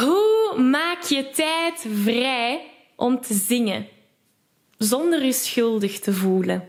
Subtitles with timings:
[0.00, 2.60] Hoe maak je tijd vrij
[2.96, 3.86] om te zingen
[4.78, 6.68] zonder je schuldig te voelen?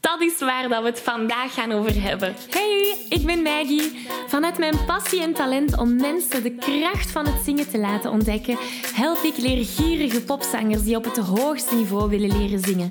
[0.00, 2.34] Dat is waar dat we het vandaag gaan over hebben.
[2.50, 4.06] Hey, ik ben Maggie.
[4.26, 8.56] Vanuit mijn passie en talent om mensen de kracht van het zingen te laten ontdekken,
[8.94, 12.90] help ik leergierige popzangers die op het hoogste niveau willen leren zingen.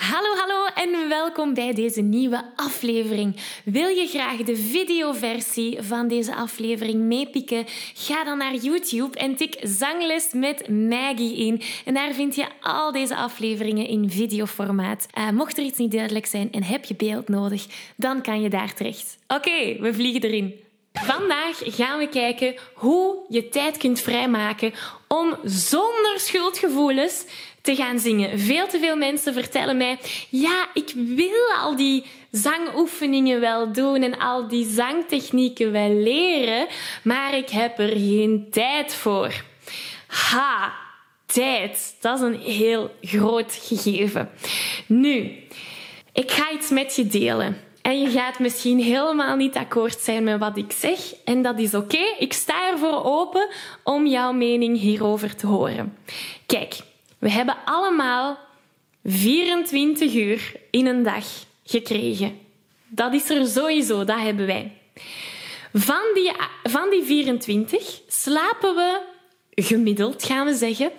[0.00, 3.36] Hallo, hallo en welkom bij deze nieuwe aflevering.
[3.64, 7.64] Wil je graag de videoversie van deze aflevering meepikken?
[7.94, 11.62] Ga dan naar YouTube en tik Zangles met Maggie in.
[11.84, 15.06] En daar vind je al deze afleveringen in videoformaat.
[15.18, 18.48] Uh, mocht er iets niet duidelijk zijn en heb je beeld nodig, dan kan je
[18.48, 19.18] daar terecht.
[19.26, 20.54] Oké, we vliegen erin.
[20.92, 24.72] Vandaag gaan we kijken hoe je tijd kunt vrijmaken
[25.08, 27.24] om zonder schuldgevoelens
[27.62, 28.38] te gaan zingen.
[28.38, 34.18] Veel te veel mensen vertellen mij: ja, ik wil al die zangoefeningen wel doen en
[34.18, 36.66] al die zangtechnieken wel leren,
[37.02, 39.44] maar ik heb er geen tijd voor.
[40.06, 40.72] Ha,
[41.26, 44.30] tijd, dat is een heel groot gegeven.
[44.86, 45.32] Nu,
[46.12, 47.68] ik ga iets met je delen.
[47.82, 50.98] En je gaat misschien helemaal niet akkoord zijn met wat ik zeg.
[51.24, 52.14] En dat is oké.
[52.18, 53.48] Ik sta ervoor open
[53.84, 55.96] om jouw mening hierover te horen.
[56.46, 56.74] Kijk,
[57.20, 58.38] we hebben allemaal
[59.04, 61.24] 24 uur in een dag
[61.64, 62.38] gekregen.
[62.88, 64.72] Dat is er sowieso, dat hebben wij.
[65.72, 66.32] Van die,
[66.62, 69.00] van die 24 slapen we
[69.54, 70.92] gemiddeld, gaan we zeggen,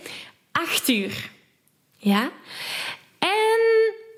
[0.52, 1.30] 8 uur.
[1.98, 2.32] Ja?
[3.20, 3.60] En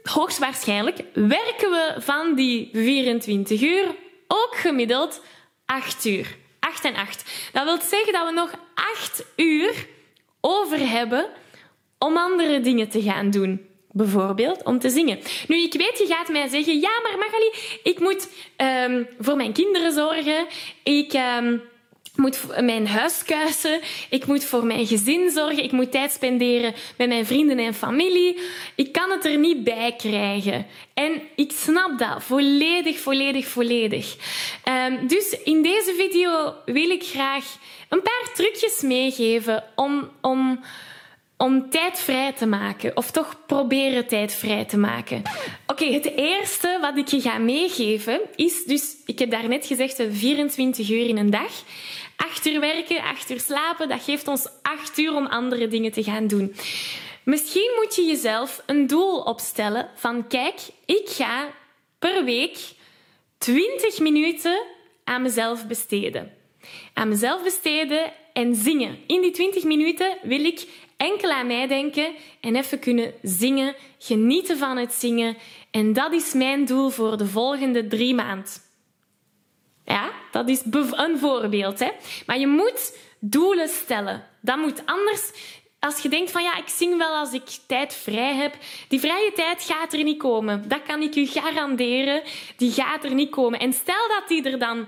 [0.04, 3.96] hoogstwaarschijnlijk werken we van die 24 uur
[4.28, 5.22] ook gemiddeld
[5.66, 6.36] 8 uur.
[6.60, 7.32] 8 en 8.
[7.52, 9.88] Dat wil zeggen dat we nog 8 uur
[10.42, 11.30] over hebben
[12.04, 13.62] om andere dingen te gaan doen.
[13.92, 15.20] Bijvoorbeeld om te zingen.
[15.48, 17.52] Nu, ik weet, je gaat mij zeggen: ja, maar Magali,
[17.84, 18.30] ik moet
[18.88, 20.46] um, voor mijn kinderen zorgen.
[20.84, 21.14] Ik.
[21.14, 21.62] Um,
[22.16, 27.08] moet mijn huis kuisen, ik moet voor mijn gezin zorgen, ik moet tijd spenderen met
[27.08, 28.40] mijn vrienden en familie.
[28.76, 30.66] Ik kan het er niet bij krijgen.
[30.94, 34.16] En ik snap dat volledig, volledig, volledig.
[34.88, 37.46] Um, dus in deze video wil ik graag
[37.90, 40.60] een paar trucjes meegeven om, om
[41.44, 42.98] om tijd vrij te maken.
[42.98, 45.22] Of toch proberen tijd vrij te maken.
[45.68, 48.96] Oké, het eerste wat ik je ga meegeven is dus...
[49.06, 51.64] Ik heb daarnet gezegd, 24 uur in een dag.
[52.16, 53.90] 8 uur werken, 8 uur slapen.
[53.90, 56.56] Dat geeft ons 8 uur om andere dingen te gaan doen.
[57.24, 60.28] Misschien moet je jezelf een doel opstellen van...
[60.28, 61.48] Kijk, ik ga
[62.00, 62.58] per week
[63.38, 64.64] 20 minuten
[65.04, 66.32] aan mezelf besteden.
[66.94, 68.98] Aan mezelf besteden en zingen.
[69.08, 70.68] In die 20 minuten wil ik
[70.98, 75.38] enkel aan mij denken en even kunnen zingen, genieten van het zingen.
[75.72, 78.52] En dat is mijn doel voor de volgende drie maanden.
[79.86, 80.62] Ja, dat is
[80.92, 81.80] een voorbeeld.
[81.80, 81.90] Hè?
[82.26, 84.28] Maar je moet doelen stellen.
[84.42, 85.32] Dat moet anders.
[85.80, 88.56] Als je denkt van ja, ik zing wel als ik tijd vrij heb.
[88.88, 90.68] Die vrije tijd gaat er niet komen.
[90.68, 92.22] Dat kan ik u garanderen.
[92.58, 93.60] Die gaat er niet komen.
[93.60, 94.88] En stel dat die er dan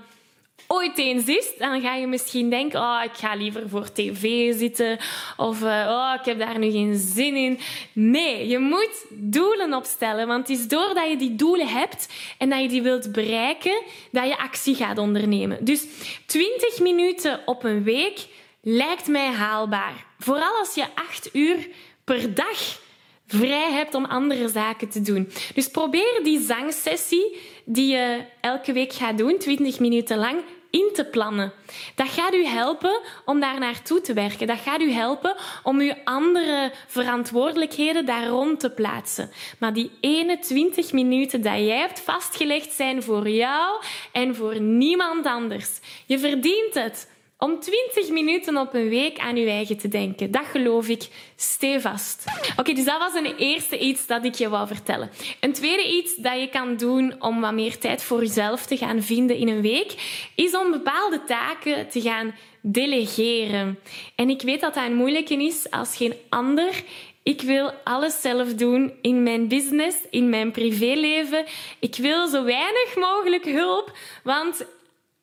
[0.67, 4.97] ooit eens is, dan ga je misschien denken: oh, ik ga liever voor tv zitten
[5.37, 7.59] of uh, oh, ik heb daar nu geen zin in.
[7.93, 12.61] Nee, je moet doelen opstellen, want het is doordat je die doelen hebt en dat
[12.61, 13.81] je die wilt bereiken,
[14.11, 15.65] dat je actie gaat ondernemen.
[15.65, 15.85] Dus
[16.25, 18.27] 20 minuten op een week
[18.61, 20.05] lijkt mij haalbaar.
[20.19, 21.67] Vooral als je 8 uur
[22.03, 22.83] per dag
[23.27, 25.31] vrij hebt om andere zaken te doen.
[25.53, 30.41] Dus probeer die zangsessie die je elke week gaat doen, 20 minuten lang,
[30.75, 31.53] in te plannen.
[31.95, 34.47] Dat gaat u helpen om daar naartoe te werken.
[34.47, 39.31] Dat gaat u helpen om uw andere verantwoordelijkheden daar rond te plaatsen.
[39.59, 43.81] Maar die 21 minuten dat jij hebt vastgelegd zijn voor jou
[44.11, 45.79] en voor niemand anders.
[46.05, 47.07] Je verdient het
[47.45, 50.31] om 20 minuten op een week aan je eigen te denken.
[50.31, 52.23] Dat geloof ik stevast.
[52.57, 55.09] Oké, dus dat was een eerste iets dat ik je wou vertellen.
[55.39, 59.01] Een tweede iets dat je kan doen om wat meer tijd voor jezelf te gaan
[59.01, 59.93] vinden in een week,
[60.35, 63.79] is om bepaalde taken te gaan delegeren.
[64.15, 66.83] En ik weet dat dat een moeilijke is als geen ander.
[67.23, 71.45] Ik wil alles zelf doen in mijn business, in mijn privéleven.
[71.79, 73.91] Ik wil zo weinig mogelijk hulp,
[74.23, 74.65] want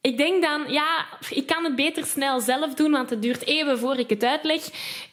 [0.03, 3.79] ik denk dan, ja, ik kan het beter snel zelf doen, want het duurt even
[3.79, 4.63] voor ik het uitleg.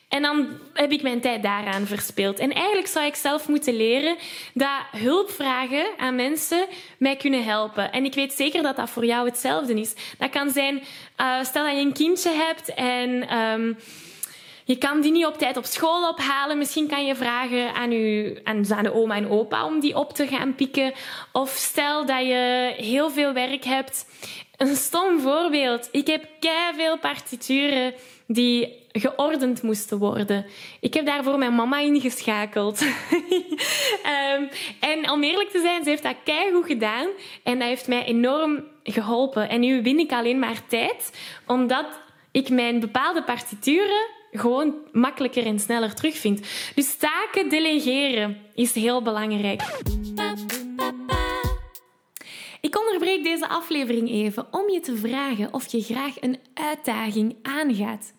[0.07, 2.39] En dan heb ik mijn tijd daaraan verspild.
[2.39, 4.15] En eigenlijk zou ik zelf moeten leren
[4.53, 6.65] dat hulpvragen aan mensen
[6.97, 7.91] mij kunnen helpen.
[7.91, 9.93] En ik weet zeker dat dat voor jou hetzelfde is.
[10.17, 10.83] Dat kan zijn,
[11.17, 13.77] uh, stel dat je een kindje hebt en um,
[14.63, 16.57] je kan die niet op tijd op school ophalen.
[16.57, 20.27] Misschien kan je vragen aan, je, aan de oma en opa om die op te
[20.27, 20.93] gaan pikken.
[21.31, 24.05] Of stel dat je heel veel werk hebt.
[24.59, 25.89] Een stom voorbeeld.
[25.91, 26.25] Ik heb
[26.75, 27.93] veel partituren
[28.27, 30.45] die geordend moesten worden.
[30.79, 32.81] Ik heb daarvoor mijn mama ingeschakeld.
[32.81, 34.49] um,
[34.89, 37.07] en om eerlijk te zijn, ze heeft dat keihard gedaan.
[37.43, 39.49] En dat heeft mij enorm geholpen.
[39.49, 41.11] En nu win ik alleen maar tijd,
[41.47, 41.85] omdat
[42.31, 46.47] ik mijn bepaalde partituren gewoon makkelijker en sneller terugvind.
[46.75, 49.61] Dus taken delegeren is heel belangrijk.
[53.09, 58.13] Ik onderbreek deze aflevering even om je te vragen of je graag een uitdaging aangaat.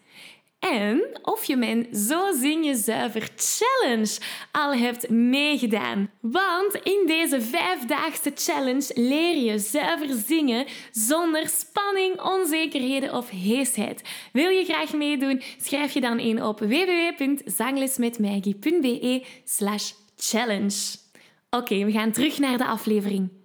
[0.59, 4.19] En of je mijn Zo Zing Je Zuiver Challenge
[4.53, 6.11] al hebt meegedaan.
[6.21, 14.03] Want in deze vijfdaagse challenge leer je zuiver zingen zonder spanning, onzekerheden of heesheid.
[14.33, 15.43] Wil je graag meedoen?
[15.59, 20.97] Schrijf je dan in op www.zanglesmetmaggie.be slash challenge.
[21.51, 23.40] Oké, we gaan terug naar de aflevering.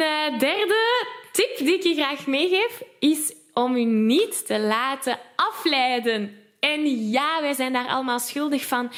[0.00, 6.38] Uh, derde tip die ik je graag meegeef is om u niet te laten afleiden.
[6.60, 8.92] En ja, wij zijn daar allemaal schuldig van.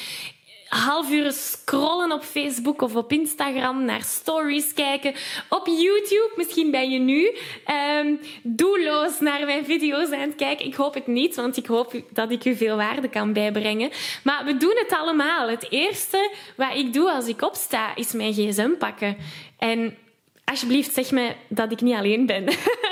[0.67, 5.13] Half uur scrollen op Facebook of op Instagram, naar stories kijken.
[5.49, 7.37] Op YouTube, misschien ben je nu
[7.99, 10.65] um, doelloos naar mijn video's aan het kijken.
[10.65, 13.91] Ik hoop het niet, want ik hoop dat ik u veel waarde kan bijbrengen.
[14.23, 15.49] Maar we doen het allemaal.
[15.49, 19.17] Het eerste wat ik doe als ik opsta, is mijn gsm pakken.
[19.57, 19.97] En
[20.45, 22.47] alsjeblieft, zeg me dat ik niet alleen ben.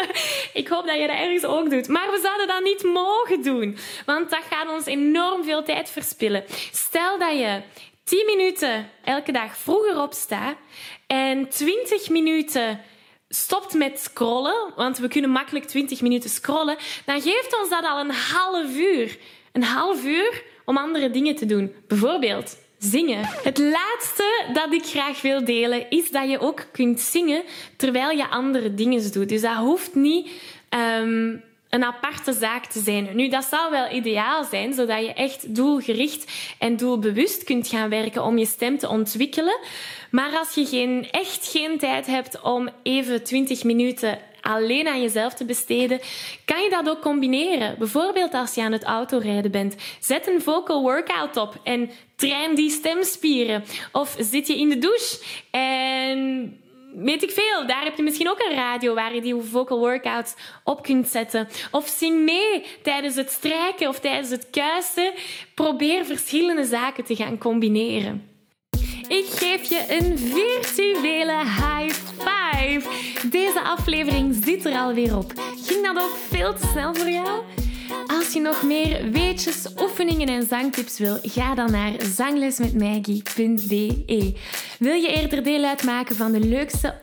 [0.61, 1.87] ik hoop dat je dat ergens ook doet.
[1.87, 6.43] Maar we zouden dat niet mogen doen, want dat gaat ons enorm veel tijd verspillen.
[6.71, 7.61] Stel dat je
[8.03, 10.55] 10 minuten elke dag vroeger opstaat
[11.07, 12.81] en 20 minuten
[13.29, 17.99] stopt met scrollen, want we kunnen makkelijk 20 minuten scrollen, dan geeft ons dat al
[17.99, 19.17] een half uur.
[19.51, 21.75] Een half uur om andere dingen te doen.
[21.87, 23.25] Bijvoorbeeld zingen.
[23.43, 27.43] Het laatste dat ik graag wil delen is dat je ook kunt zingen
[27.77, 29.29] terwijl je andere dingen doet.
[29.29, 30.29] Dus dat hoeft niet
[30.99, 33.09] um, een aparte zaak te zijn.
[33.13, 38.23] Nu, dat zou wel ideaal zijn, zodat je echt doelgericht en doelbewust kunt gaan werken
[38.23, 39.59] om je stem te ontwikkelen.
[40.09, 45.33] Maar als je geen, echt geen tijd hebt om even 20 minuten alleen aan jezelf
[45.33, 45.99] te besteden,
[46.45, 47.75] kan je dat ook combineren.
[47.77, 49.75] Bijvoorbeeld als je aan het autorijden bent.
[49.99, 53.63] Zet een vocal workout op en train die stemspieren.
[53.91, 55.19] Of zit je in de douche
[55.51, 56.59] en
[56.95, 57.67] weet ik veel.
[57.67, 60.33] Daar heb je misschien ook een radio waar je die vocal workouts
[60.63, 61.47] op kunt zetten.
[61.71, 65.11] Of zing mee tijdens het strijken of tijdens het kuisen.
[65.55, 68.30] Probeer verschillende zaken te gaan combineren.
[69.11, 72.81] Ik geef je een virtuele high five.
[73.29, 75.33] Deze aflevering zit er alweer op.
[75.65, 77.41] Ging dat ook veel te snel voor jou?
[78.07, 84.33] Als je nog meer weetjes, oefeningen en zangtips wil, ga dan naar zanglesmetmaggie.be.
[84.79, 86.95] Wil je eerder deel uitmaken van de leukste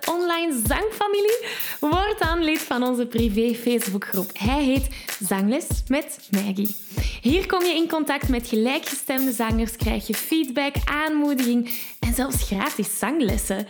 [0.67, 1.47] zangfamilie?
[1.81, 4.31] Word dan lid van onze privé Facebookgroep.
[4.39, 4.89] Hij heet
[5.21, 6.77] Zangles met Maggie.
[7.21, 11.71] Hier kom je in contact met gelijkgestemde zangers, krijg je feedback, aanmoediging
[12.01, 13.67] en zelfs gratis zanglessen.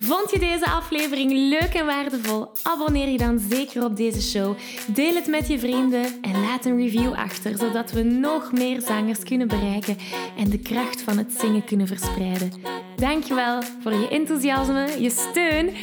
[0.00, 2.50] Vond je deze aflevering leuk en waardevol?
[2.62, 4.56] Abonneer je dan zeker op deze show.
[4.86, 9.22] Deel het met je vrienden en laat een review achter, zodat we nog meer zangers
[9.22, 9.98] kunnen bereiken
[10.36, 12.77] en de kracht van het zingen kunnen verspreiden.
[12.98, 15.74] Dankjewel voor je enthousiasme, je steun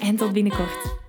[0.00, 1.03] en tot binnenkort.